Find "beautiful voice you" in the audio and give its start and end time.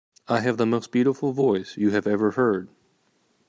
0.91-1.91